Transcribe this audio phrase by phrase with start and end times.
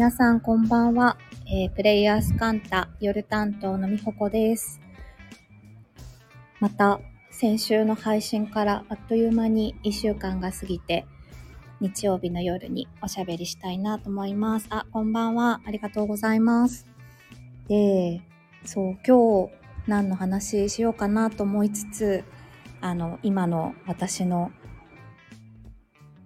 [0.00, 4.80] 皆さんこんばんは、えー、プレイヤースカンタ夜担当のみほこです。
[6.58, 11.04] また、先週の配信からあっという間に1週間が過ぎて、
[11.82, 14.68] 日曜日の夜におしゃべりしたいなと思います。
[14.70, 15.60] あ、こんばんは。
[15.66, 16.86] ありがとうございます。
[17.68, 18.22] で、
[18.64, 19.52] そう、今日
[19.86, 22.24] 何の話しようかなと思いつつ、
[22.80, 24.50] あの、今の私の、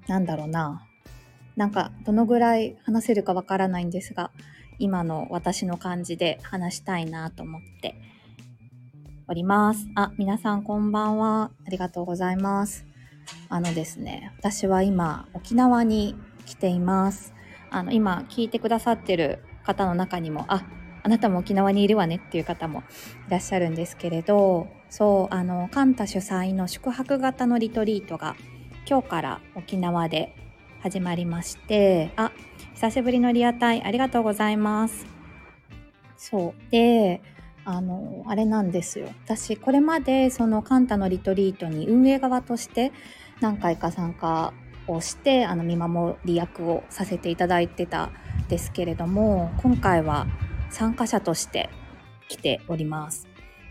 [0.06, 0.86] なんだろうな、
[1.56, 4.30] なんかどのぐらい話せるかわからないんですが
[4.78, 7.94] 今の私の感じで話したいなと思って
[9.26, 9.88] おります。
[9.94, 11.50] あ、皆さんこんばんは。
[11.66, 12.84] ありがとうございます。
[13.48, 17.32] あのですね、私は今沖縄に来ています。
[17.70, 20.66] あの今聞いてくださってる方の中にも、あ、
[21.02, 22.82] あなたも沖縄にいるわねっていう方も
[23.28, 28.36] いらっしゃるんですけれど、そう、あの、カンタ主催の宿泊型のリトリートが
[28.88, 30.36] 今日から沖縄で
[30.84, 32.30] 始まりまして、あ、
[32.74, 35.06] 久しぶりのリアタイありがとうございます。
[36.18, 36.70] そう。
[36.70, 37.22] で、
[37.64, 39.08] あの、あれなんですよ。
[39.24, 42.92] 私、これまでそのカンタのリトリートに運営側として
[43.40, 44.52] 何回か参加
[44.86, 48.10] をして、あの、見守り役をさせていただいてた
[48.44, 50.26] んですけれども、今回は
[50.68, 51.70] 参加者として
[52.28, 53.26] 来ております。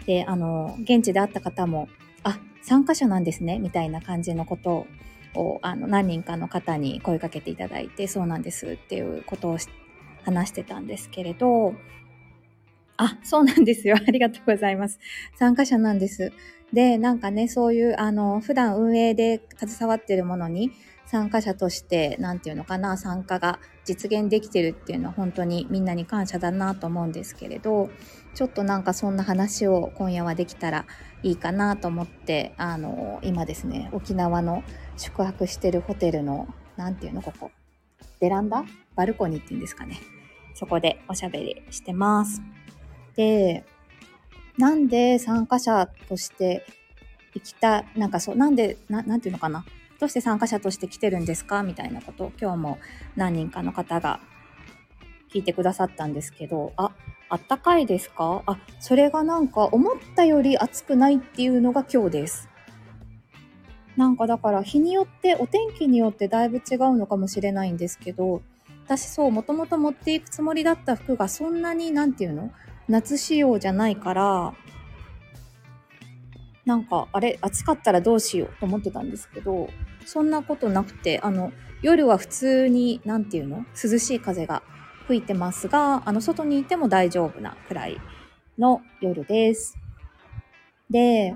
[0.08, 1.90] で、あの、現地で会った方も、
[2.24, 4.88] あ、参加者なんですね、みたいな感じのことを
[5.36, 9.58] をあの何人かの方に声かけていただいてそうなんですっていうことを
[10.24, 11.74] 話してたんですけれど
[12.98, 13.96] あ、そうなんですよ。
[14.08, 15.00] ありがとうございます。
[15.36, 16.32] 参加者なんです。
[16.72, 20.72] で、なんかね、そういう、あの、普段運営で携わってるものに
[21.14, 27.92] 参加者として、なんていうのかな、参加が実現できてるっていうのは本当にみんなに感謝だなと思うんですけれど、
[28.34, 30.88] ちょっとなんかそんな話を今夜はできたら
[31.22, 34.64] いいかなと思って、あの、今ですね、沖縄の
[34.98, 37.52] 宿泊してるホテルの、なんていうの、ここ。
[38.20, 38.66] ベランダ？
[38.96, 40.00] バルコニーっていうんですかね。
[40.56, 42.42] そこでおしゃべりしてます。
[43.16, 43.66] で、
[44.58, 46.66] なんで参加者として
[47.36, 49.64] 行きた、なんかそう、なんで、ななんていうのかな。
[50.04, 51.64] どうして参加者として来てるんですか？
[51.64, 52.78] みたいなことを今日も
[53.16, 54.20] 何人かの方が
[55.34, 56.92] 聞いてくださったんですけど、あ、
[57.30, 58.44] あったかいですか？
[58.46, 62.50] あ、それがなんか思ったより暑くないっていうのが今日です。
[63.96, 68.42] なんかだから日によってお天気によってだいぶ違うのかもしれないんですけど
[68.86, 72.52] 私そうもともと持っていくつもりだった服がそんなに何て言うの？
[72.90, 74.54] 夏仕様じゃないから
[76.66, 79.70] なんかあれ暑かったらどうしようと思ってたんですけど
[80.06, 83.66] そんなことなくてあの夜は普通に何て言うの？
[83.82, 84.64] 涼しい風が
[85.08, 87.98] 吹いてますがあの外にいても大丈夫なくらい
[88.58, 89.78] の夜です。
[90.90, 91.36] で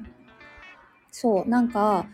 [1.12, 2.06] そうなんか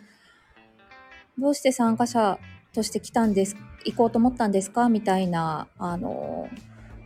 [1.37, 2.39] どうして参加者
[2.73, 4.89] として来たんです、行こうと思ったんですか？
[4.89, 6.49] みたいな、あの、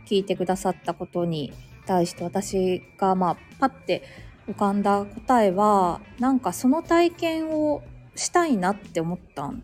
[0.06, 1.52] 聞いてくださったことに
[1.86, 4.02] 対して私が、まあ、パッて
[4.46, 7.82] 浮かんだ答えは、なんかその体験を
[8.18, 9.62] したいなって思ったん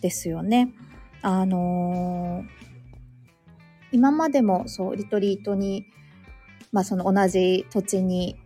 [0.00, 0.74] ですよね。
[1.22, 2.46] あのー、
[3.92, 5.86] 今までもそう、リトリートに、
[6.72, 8.36] まあその同じ土地に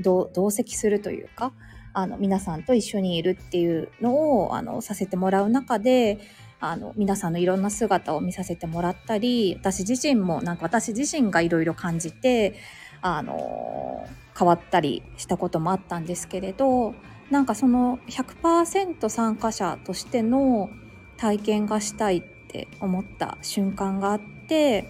[0.00, 1.52] 同席するというか、
[1.94, 6.20] あの皆さんと一緒にいるっていうのをあのさせてもらう中で
[6.58, 12.54] あの皆さんのいろんな姿を見させてもらったり私自身もなんか私自身がいろいろ感じて
[13.02, 14.06] あの
[14.38, 16.94] 変わったりしたこともあったんですけれど
[17.32, 20.70] なんかその100%参加者としての
[21.16, 24.88] 体験がしたいって思った瞬間があって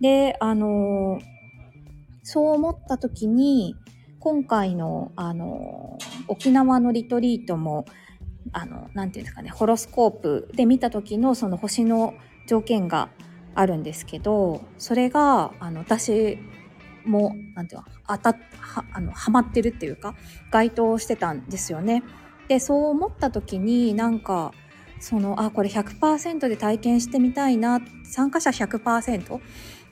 [0.00, 1.20] であの
[2.22, 3.74] そう思った時に
[4.20, 5.98] 今回の、あの、
[6.28, 7.86] 沖縄のリトリートも、
[8.52, 12.12] あの、なていうんですかね、ホロスコープで見た時のその星の
[12.46, 13.08] 条件が
[13.54, 16.38] あるんですけど、それが、あの、私
[17.04, 20.14] も、なんていうの、当たは、あの、ハマってるっていうか、
[20.50, 22.02] 該当してたんですよね。
[22.48, 24.52] で、そう思った時に、なんか、
[25.00, 29.40] その、あ、これ100%で体験してみたいな、参加者100%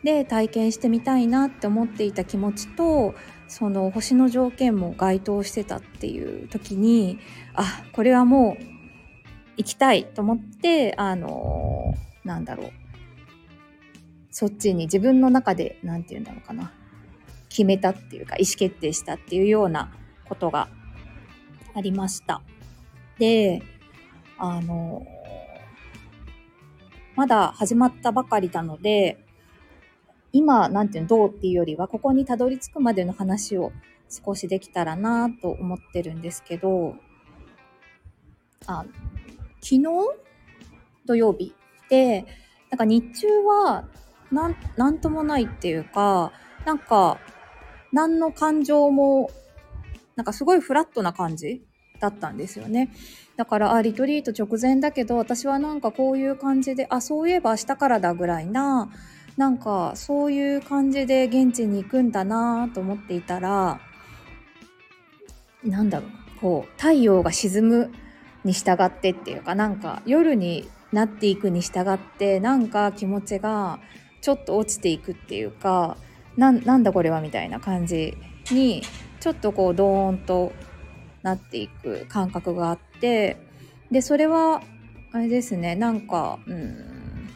[0.04, 3.14] で体験してみたいなって思っていた気持ちと、
[3.48, 7.18] その星の条件も該当してたっていう時に
[7.54, 8.64] あこれはもう
[9.56, 11.94] 行きたいと思ってあの
[12.24, 12.72] なんだろう
[14.30, 16.72] そっちに自分の中で何て言うんだろうかな
[17.48, 19.92] 決めたっていうか意思決定したっていうような
[20.26, 20.68] ことが
[21.74, 22.42] ありました。
[23.18, 23.62] で
[24.38, 25.06] あの
[27.16, 29.24] まだ始まったばかりなので
[30.30, 33.72] 今、なんていうの、どうっていうよりは、ここにたどり着くまでの話を
[34.10, 36.96] 少しできたらなと思ってるんですけど、
[38.66, 38.84] あ、
[39.62, 39.84] 昨日？
[41.06, 41.54] 土曜日？
[41.88, 42.26] で、
[42.70, 43.88] なんか日中は
[44.30, 46.30] なん、なんともないっていうか、
[46.66, 47.18] なんか、
[47.92, 49.30] 何の感情も、
[50.16, 51.64] なんかすごいフラットな感じ
[52.00, 52.90] だったんですよね。
[53.36, 58.90] だから、あ、リトリート直前だけど、私はなんかこういう感じで、あ、そういえば明日からだぐらいな、
[59.36, 63.80] なんかそういう感じで現地に行くんだなと思っていたら、
[65.64, 67.92] なんだろう、こう、太陽が沈む
[68.44, 73.78] に従ってっていうか、なんか夜になっていくに従って、なんか気持ちが
[74.20, 75.96] ちょっと落ちていくっていうか、
[76.38, 78.16] ななんだこれはみたいな感じ
[78.52, 78.82] に、
[79.20, 80.52] ちょっとこうドーンと
[81.22, 83.36] なっていく感覚があって
[83.90, 84.62] でそれは
[85.12, 87.28] あれですねなんかうん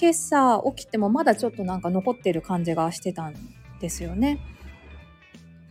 [0.00, 3.34] 今朝起きてもまだちょっとなんか残ってる感じがしてたん
[3.80, 4.40] ですよね。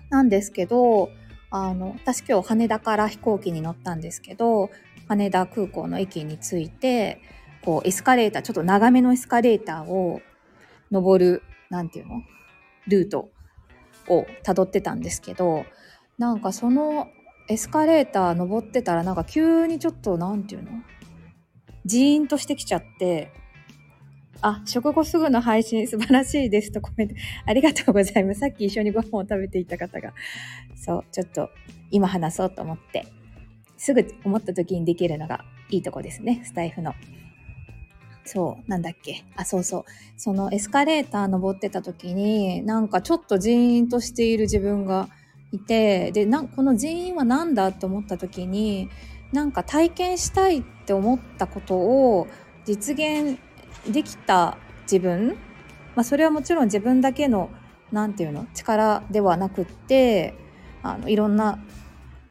[0.09, 1.09] なんですけど
[1.49, 4.69] あの私今日羽田から飛行機に乗ったんですけど
[5.09, 7.21] 羽田空港の駅に着いて
[7.61, 10.21] こうエスカレーターちょっと長めのエスカレーターを
[10.89, 12.21] 登るなんていうの？
[12.87, 13.29] ルート
[14.07, 15.65] を辿ってたんですけど
[16.17, 17.07] なんかその
[17.49, 20.71] エスカレーター登ってたらなんか急にちょっと何て言うの？
[21.85, 23.31] ジーンとしてきちゃって
[24.41, 27.15] あ、食後すぐの配信素晴らしいですとコメント。
[27.47, 28.41] ありがとうございます。
[28.41, 30.13] さっき一緒にご飯を食べていた方が。
[30.75, 31.49] そう、ちょっと
[31.89, 33.07] 今話そうと思って、
[33.77, 36.93] すぐ思った時にできるのがいいとこですね、スタイフの。
[38.27, 39.23] そう、なんだっけ？
[39.35, 39.85] あ、そうそう。
[40.17, 45.09] そのエスカレーター登ってた時に、なんかちょっとジーンとしている自分が
[45.53, 48.89] いてでなこの人員は何だと思った時に
[49.31, 52.27] なんか体験したいって思ったことを
[52.65, 53.39] 実現
[53.89, 55.37] できた自分、
[55.95, 57.49] まあ、それはもちろん自分だけの
[57.93, 58.45] 何て言うの？
[58.53, 60.33] 力ではなくって
[60.83, 61.59] あのいろんな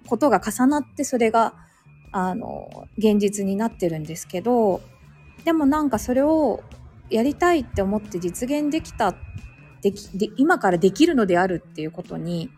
[0.06, 1.54] ことが重なってそれが
[2.12, 4.82] あの現実になってるんですけど
[5.46, 6.62] でもなんかそれを
[7.08, 9.14] やりたいって思って実現できた
[9.81, 12.50] できで今からできるのであるっていうことに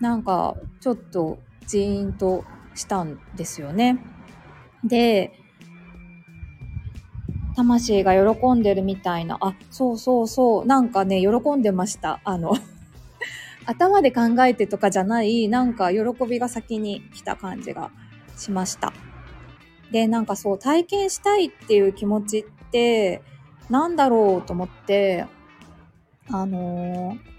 [0.00, 2.44] なんかちょっとジーンと
[2.74, 3.98] したんですよね。
[4.84, 5.32] で、
[7.56, 12.20] 魂が喜んでるみたいな、あ、そうそうそう、なんかね、喜んでました。
[12.24, 12.54] あの
[13.64, 17.90] 頭で考えてとかじゃない、なんか喜びが先に来た感じが
[18.36, 18.92] しました。
[19.90, 23.22] で、なんかそう、体験したいっていう気持ちって、
[23.70, 25.26] なんだろうと思って、
[26.30, 27.36] あのー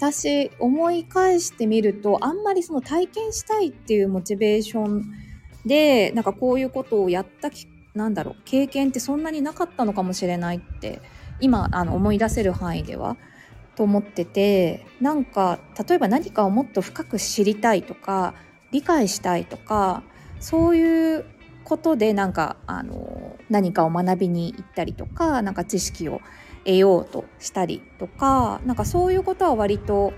[0.00, 5.12] 私思い返してみるとあんまりその体験したいっていうモチベーション
[5.66, 7.50] でなんかこういうことをやった
[7.94, 11.02] なんだろう経験ってそんなになかったのかもしれないって
[11.38, 13.18] 今あの思い出せる範囲では
[13.76, 18.32] と思っててなんか例えば何かをもっと深く知りたいとか
[18.72, 20.02] 理解したいとか
[20.40, 21.24] そういう
[21.64, 26.20] ことでなんかあの何かを学びに行ったりとかなんか知識を
[26.64, 30.12] 得ようとしたりとかなんかそういうことは割と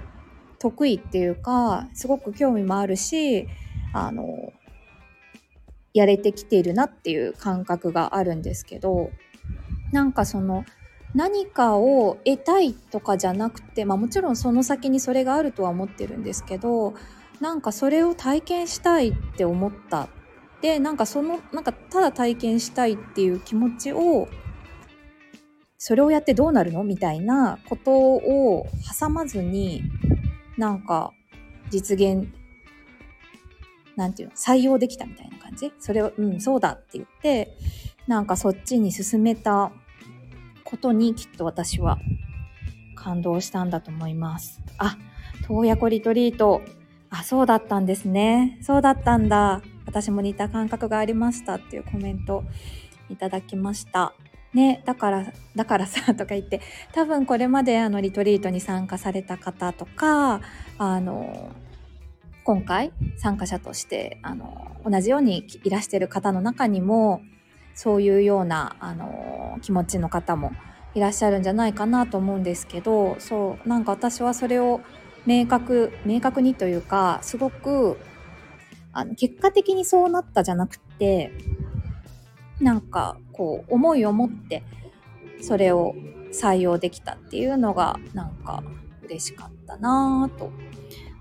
[0.58, 3.48] 得意っていうかすごく興味もあるし
[3.92, 4.52] あの
[5.92, 9.10] やれてきているなっていう感覚があるんですけど
[9.90, 10.64] なんかその
[11.14, 16.94] 何かを得たいとかじゃなくて、まあ、もちろんその先にそれがあるとは思ってるんですけど
[17.42, 20.08] なんかそれを体験したいって思った
[20.60, 24.28] でなんかそのなんかただ体験したいっていう気持ちを
[25.76, 26.84] それをやってどうなるの？
[26.84, 28.68] みたいなことを
[29.00, 29.82] 挟まずに、
[30.56, 31.12] なんか
[31.70, 32.28] 実現、
[33.96, 35.72] なんていうの、採用できたみたいな感じ？
[35.80, 37.56] それを、うん、そうだって言って、
[38.06, 39.72] なんかそっちに進めた
[40.62, 41.98] ことにきっと私は
[42.94, 44.62] 感動したんだと思います。
[44.78, 44.96] あ、
[45.48, 46.62] 洞爺湖リトリート。
[47.12, 48.58] あ、そうだったんですね。
[48.62, 49.60] そうだったんだ。
[49.84, 52.42] 私も似た感覚がありましたっていうコメント
[53.10, 54.14] いただきました。
[54.54, 60.40] ね、だから、だからさ、 とか言って、多分これまであのリトリートに参加された方とか、
[60.78, 61.50] あの、
[62.44, 67.22] 今回参加者としてあの同じようにいらしてる方の中にも
[67.74, 70.50] そういうようなあの気持ちの方も
[70.94, 74.80] いらっしゃるんじゃないかなと思うんですけどそうなんか私はそれを
[75.26, 77.98] 明確明確にというかすごく
[78.92, 81.32] あの結果的にそうなったじゃなくて
[82.60, 84.62] なんかこう思いを持って
[85.40, 85.94] それを
[86.32, 88.62] 採用できたっていうのがなんか
[89.02, 90.52] 嬉しかったなぁと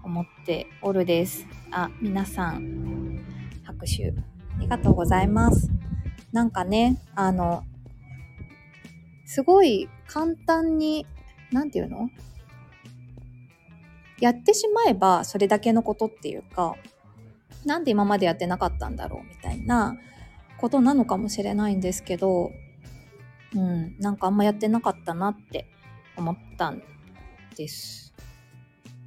[0.04, 1.46] 思っておるです。
[1.72, 3.20] あ、皆さん
[3.64, 4.14] 拍手
[4.58, 5.70] ありがとうございます。
[6.32, 7.64] なんかね、あの、
[9.26, 11.06] すごい簡単に、
[11.52, 12.10] なんていうの？
[14.22, 16.76] やってしまえばそれだけのことっていうか、
[17.66, 19.98] なんで今までやってなかったんだろうみたいな
[20.58, 22.52] ことなのかもしれないんですけど
[23.56, 25.68] うん、なんかあんまやってなかったなって
[26.16, 26.82] 思ったん
[27.58, 28.14] です。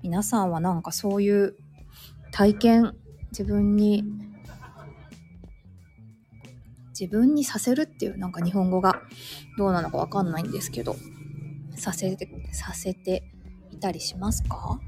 [0.02, 1.56] 皆さんはなんかそういう
[2.30, 2.94] 体験
[3.30, 4.04] 自分に
[6.90, 9.00] 自分にさせるっていうなんか日本語が
[9.56, 10.94] どうなのかわかんないんですけど
[11.74, 13.24] させてさせて
[13.70, 14.78] いたりしますか、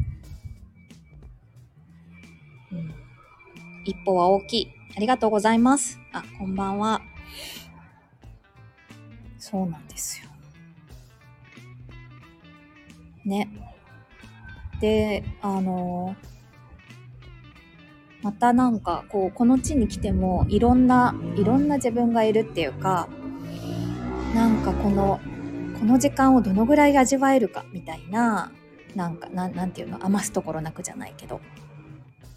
[3.85, 4.68] 一歩は大きい。
[4.97, 6.00] ありがとうございます。
[6.12, 7.02] あこんばんは。
[9.38, 10.28] そうなんですよ。
[13.25, 13.49] ね。
[14.80, 16.16] であの
[18.23, 23.09] またなんかこうこの地に来てもいろんないろんな自分がいるっていうか
[24.35, 25.21] なんかこの
[25.78, 28.50] この時間をどのぐらい味わえるかみたいな
[28.95, 31.40] なんかななんていうの余すところなくじゃないけど。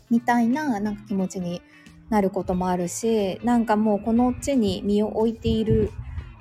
[0.10, 1.62] みたいななんか気持ちに
[2.10, 5.92] なることもあるしなんかもうこの地に身を置いている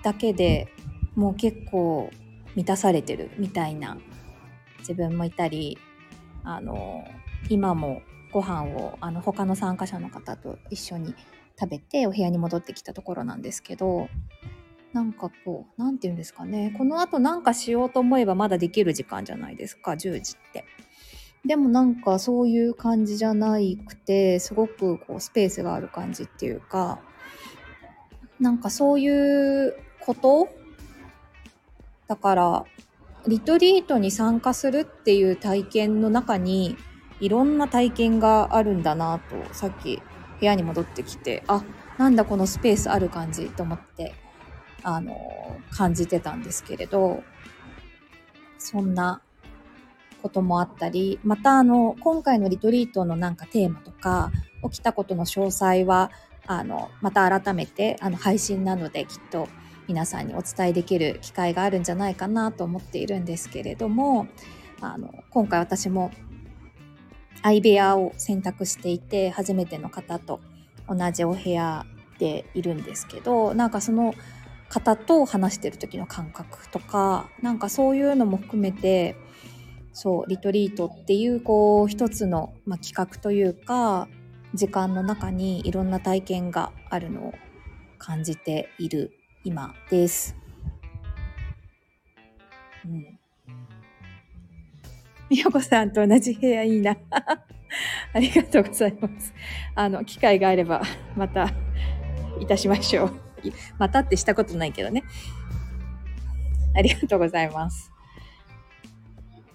[0.02, 0.68] だけで
[1.14, 2.10] もう結構
[2.54, 3.98] 満たされてるみたいな
[4.80, 5.78] 自分もいたり
[6.44, 7.04] あの
[7.48, 11.14] 今もご飯をあの他の参加者の方と一緒に
[11.58, 14.08] 食べてお部屋に戻ってきたところなんですけど
[14.92, 20.64] なんかこう何て言うんですかねこのあと何かしようと思えばまだできる時間じゃないですか10時って。
[21.44, 26.98] でもなんかそういう感じじゃなくてすごくこうスペースがある感じっていうか
[28.38, 29.08] なんかそうい
[29.68, 30.48] うこと？
[32.06, 32.64] だから
[33.26, 36.76] リトリートに参加するっていう体験の中に
[37.20, 40.00] いろんな体験があるんだなとさっき
[40.40, 41.64] 部屋に戻ってきてあ
[41.98, 44.14] なんだこのスペースある感じと思って
[44.82, 47.22] あの感じてたんですけれど
[48.58, 49.20] そんな
[50.22, 54.32] こともあったりまたあの今回のリトリートのなんかテーマとか
[54.62, 56.10] 起きたことの詳細は
[56.46, 59.48] あのまた改めてあの配信なのできっと
[59.86, 64.26] 皆さんにお伝えできる機会があるんじゃないかなと思っているんですけれども
[64.80, 66.10] あの今回私も
[67.42, 70.40] 相部屋を選択していて初めての方と
[70.88, 71.86] 同じお部屋
[72.18, 74.14] でいるんですけどなんかその
[74.68, 79.16] 方と話してる時の感覚とかなんかそういうのも含めて
[80.00, 84.06] そうリトリートっていうこう一つの、まあ、企画というか
[84.54, 87.34] 時間の中にいろんな体験があるのを
[87.98, 89.10] 感じている
[89.42, 90.36] 今です。
[92.84, 93.18] うん
[95.30, 96.96] みよこさんと同じ部屋いいな。
[98.14, 99.34] ありがとうございます。
[99.74, 100.80] あの、機会があれば、
[101.16, 101.50] また、
[102.40, 103.12] いたしましょう。
[103.78, 105.02] またってしたことないけどね。
[106.74, 107.92] ありがとうございます。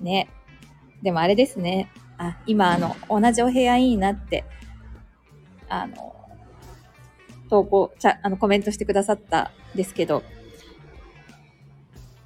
[0.03, 0.29] ね。
[1.01, 1.89] でもあれですね。
[2.17, 4.45] あ、今、あの、同じお部屋いいなって、
[5.67, 6.13] あの、
[7.49, 10.23] 投稿、ちゃ、あの、コメントしてくださったんですけど、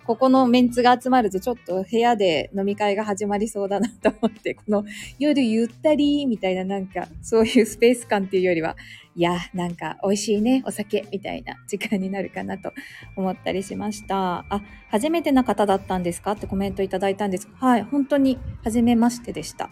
[0.08, 4.86] ここのメンツが集まるとちょっと部屋で飲み会が始まりそうだなと思って、この
[5.20, 8.78] 夜ゆったりみたいななんかそういうスペース感っていうよりは、
[9.16, 12.72] いや、なんか美味しいね、お酒みたいな時間になるかなと
[13.16, 14.46] 思ったりしました。
[14.50, 16.32] あ、初めてな方だったんですか？
[16.32, 19.70] ってコメントいただいたんですはい、本当に初めましてでした。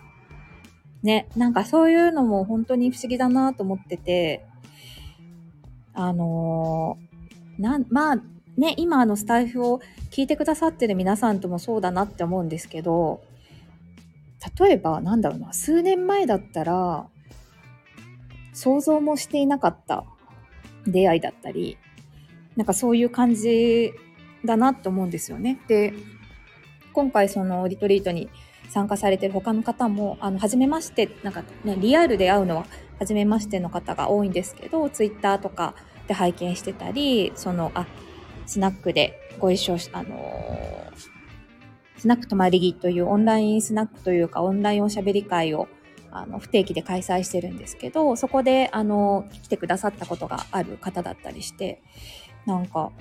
[1.01, 4.43] ね、なんかそういうのも本当に不思議だなと思ってて、
[5.93, 8.23] あのー、なん、まあ、
[8.57, 9.81] ね、今あのスタイフを
[10.11, 13.21] 聞いてくださってる皆さんともそうだなって思うんですけど、
[14.59, 17.07] 例えばなんだろうな、数年前だったら、
[18.53, 20.05] 想像もしていなかった
[20.87, 21.77] 出会いだったり、
[22.55, 23.91] なんかそういう感じ
[24.45, 25.59] だなって思うんですよね。
[25.67, 25.93] で、
[26.93, 28.29] 今回そのリトリートに
[28.69, 32.65] 参加されてる他の方も、あの、初めまして、なんかね、リアルで会うのは
[32.99, 35.75] 初めましての方が多いんですけど、ツイッターとか
[36.07, 37.87] で拝見してたり、その、あ、
[38.45, 45.67] スナックでご一緒し、あのー、スナック泊まりぎというオンラインスナックというかオンラインおしゃべり会を
[46.11, 51.81] あの不定期で開催してるんですけど、そこであの来てくださったことがある方だったりして、
[52.45, 52.91] なんか、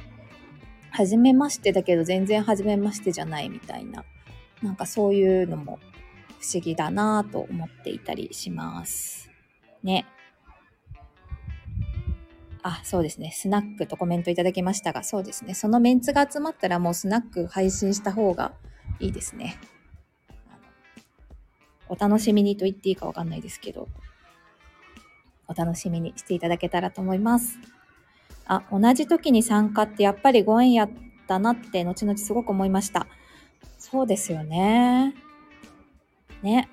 [0.90, 4.04] 初めましてだけど全然初めましてじゃないみたいな、
[4.62, 5.78] なんかそういうのも
[6.40, 9.30] 不思議だなと思っていたりします。
[9.82, 10.06] ね。
[12.66, 13.30] あ、そうですね。
[13.30, 15.52] スナックとコメントいただきましたが、そうですね。
[15.52, 18.52] そのメンツが集まったらもうスナック配信した方が
[19.00, 19.58] いいですね。
[21.90, 23.86] お楽しみにと言っていいかわかんないですけど、
[25.46, 27.58] お楽しみにしていただけたらと思います。
[28.46, 30.90] あ、同じ時に参加ってやっぱりご縁やっ
[31.28, 33.06] たなって後々すごく思いました。
[33.78, 35.14] そうですよね。
[36.42, 36.70] ね。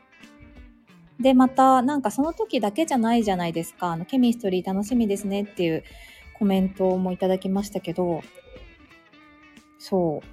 [1.22, 3.92] で、また、なんかその時だけじゃないじゃないですか。
[3.92, 5.84] あの、ケミストリー楽しみですねっていう
[6.34, 8.22] コメントもいただきましたけど、
[9.78, 10.28] そう。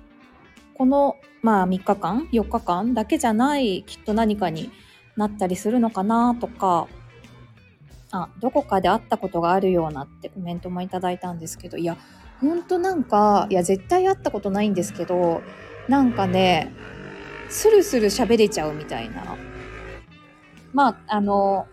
[0.74, 4.70] この、まあ3日間、4日間だけじゃないきっと何かに
[5.16, 6.86] なったりするのかなとか、
[8.10, 11.96] あ、どこかで会ったことがあるようなってコメントもいただいたんですけど、いや、
[12.40, 15.42] ほんとなんか、いや、絶対会ったことないんですけど、
[15.88, 16.72] なんかね、
[17.48, 19.36] スルスル喋れちゃうみたいな。
[20.72, 21.66] まあ、あの、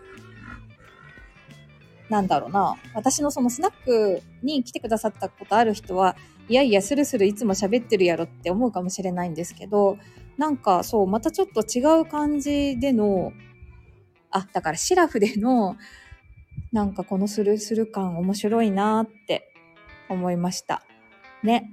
[2.09, 2.75] なんだろうな。
[2.93, 6.15] 私のそのスナックに来てくださったことある人は、
[6.47, 9.97] いやいや、スルスルいつも喋ってるやろって思うかもしれないんですけど、
[10.37, 13.33] なんかそう、またちょっと違う感じでの、
[14.29, 15.77] あ、だからシラフでの、
[16.71, 19.51] なんかこのスルスル感面白いなって
[20.09, 20.83] 思いました。
[21.41, 21.69] ね。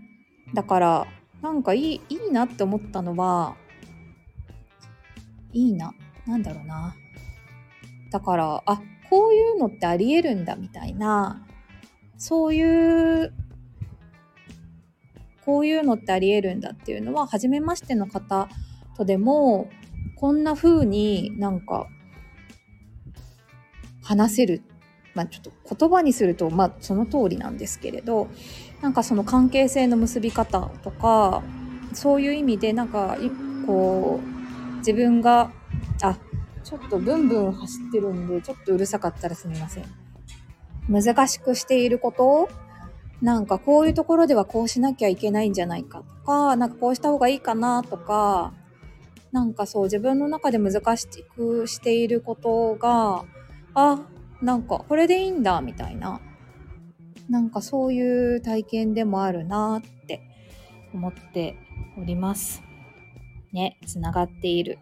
[0.55, 1.07] だから、
[1.43, 3.57] なんかいい、いいなって思ったのは、
[5.52, 5.93] いいな。
[6.26, 6.95] なんだろうな。
[8.12, 11.47] だから、あ、こういうのってありえるんだみたいな、
[12.19, 13.33] そういう、
[15.45, 18.49] こういうのってありえるんだっていうのは、初めましての方
[18.97, 19.69] とでも、
[20.16, 21.88] こんな風になんか、
[24.02, 24.62] 話せる。
[25.14, 28.28] まあちょっと言葉にすると、まあその通りなんですけれど、
[28.83, 31.42] なんかその関係性の結び方とか、
[31.92, 33.16] そういう意味でなんか、
[33.66, 35.50] こう、自分が、
[36.64, 39.85] ちょっとブンブン走ってるんで、ちょっとうるさかったらすみません。
[40.88, 42.49] 難しくしていることを
[43.21, 48.52] なんかこういうところではこうしなきゃいけないんじゃないかとか、なんかこうした方がいいかなとか、
[49.31, 53.25] なんかそう自分の中で難しくしていることが、
[53.75, 54.00] あ、
[54.42, 56.21] なんかこれでいいんだみたいな、
[57.31, 60.21] なんかそういう体験でもあるなって
[60.93, 61.56] 思って
[61.97, 62.63] おります。
[63.52, 64.78] ね、つながっている。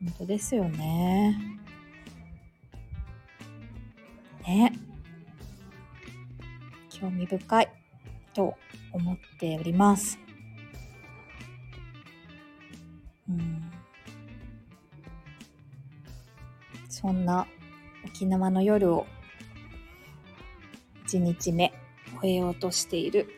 [0.00, 1.38] 本当ですよね。
[4.46, 4.72] ね。
[6.88, 7.68] 興味深い
[8.32, 8.54] と
[8.92, 10.18] 思っております。
[13.28, 13.70] うん。
[16.88, 17.46] そんな
[18.04, 19.06] 沖縄の夜を
[21.06, 21.72] 1日目
[22.20, 23.28] 終えようとしている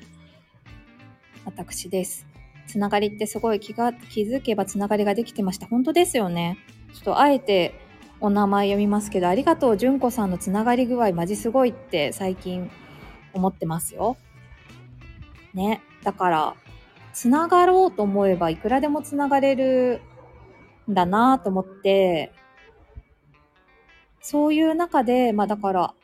[1.45, 2.28] 私です。
[2.69, 5.67] つながりってすごい気が、気づけばつながりができてました。
[5.67, 6.59] 本当ですよね。
[6.95, 7.75] ちょっとあえて
[8.21, 12.71] お名前読みますけど、ありがとう、純子さんのつながり具合マジすごいって最近
[13.33, 14.17] 思ってますよ。
[15.55, 15.83] ね。
[16.05, 16.55] だから、
[17.13, 20.01] つながろうと思えばいくらでもつながれる
[20.89, 22.33] んだなと思って、
[24.21, 25.95] そういう中で、まあだから、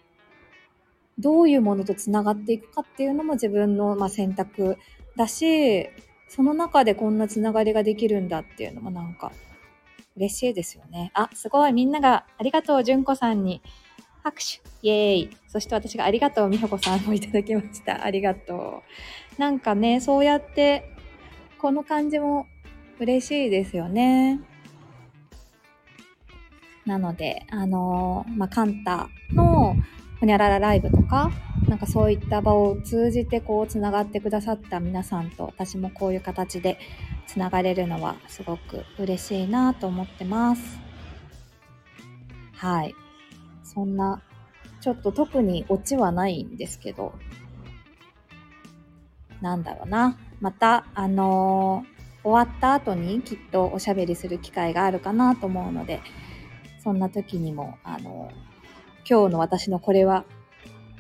[1.19, 4.79] どういうものとつながっていくかっていうのも自分の、まあ、選択
[5.17, 5.89] だし、
[6.29, 9.33] その中でこんなつながりができるんだっていうのもなんか
[10.17, 11.11] 嬉しいですよね。
[11.15, 13.63] あ、すごいみんながありがとう純子さんに
[14.23, 18.05] 拍手イエーイそして私がありがとう美穂子さんもいただきました。
[18.05, 18.83] ありがと
[19.37, 19.41] う。
[19.41, 20.91] なんかね、そうやって
[21.59, 22.47] この感じも
[22.99, 24.41] 嬉しいですよね。
[26.87, 29.77] なので、あのー、まあ、カンタの
[30.21, 31.31] ほにゃららライブとか、
[31.75, 36.79] なんかそういった場を通じてこうつながってくださった皆さんと私もこういう形で
[37.27, 40.79] つながれるのはすごく嬉しいなと思ってます。
[42.53, 42.95] はい。
[43.65, 44.23] そんな、
[44.81, 47.13] ちょっと特にオチはないんですけど、
[49.41, 50.17] なんだろうな。
[50.41, 56.03] また、あのー、終わった後にきっとおしゃべりする機会があるかなと思うので、
[56.85, 60.25] そんな時にも、あのー、今日の私のこれは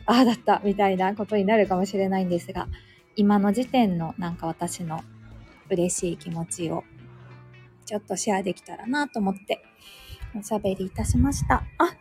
[0.06, 2.68] ああだったみたいなことになるかもしれないんですが、
[3.16, 5.00] 今の時点のなんか私の
[5.70, 6.84] 嬉しい気持ちを
[7.86, 9.62] ちょっとシェアできたらなと思って
[10.36, 11.64] おしゃべりいたしました。
[11.78, 11.96] あ、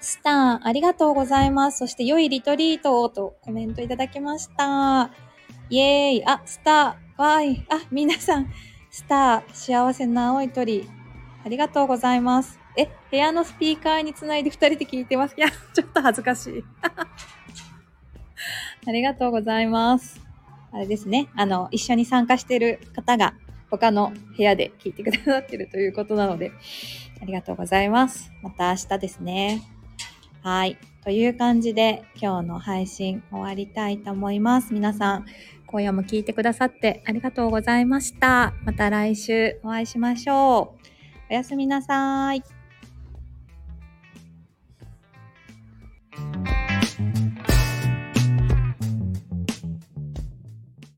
[0.00, 1.78] スター、ありがとうございます。
[1.78, 5.10] そして良いリトリートをとコメントいただきました。
[5.70, 6.24] イエーイ。
[6.26, 7.66] あ、スター、わーい。
[7.68, 8.50] あ、皆さん、
[8.90, 10.88] スター、幸せな青い鳥、
[11.44, 12.65] ありがとうございます。
[12.76, 15.34] え、部屋のスピーカーにつないで二人で聞いてます。
[15.36, 16.64] いや、 ちょっと恥ずかしい。
[18.86, 20.20] ありがとうございます。
[20.72, 21.28] あれですね。
[21.34, 23.34] あの、一緒に参加してる方が
[23.70, 26.52] 他の部屋で聞いてくださってるということなので、
[27.20, 28.30] ありがとうございます。
[28.42, 29.62] また明日ですね。
[30.42, 30.78] はい。
[31.02, 34.74] という感じで今日の配信終わりたいと思います。
[34.74, 35.26] 皆さん、
[35.66, 38.54] 今夜も聞いてくださってありがとうございました。
[38.64, 40.86] また来週お会いしましょう。
[41.30, 42.55] おやすみなさい。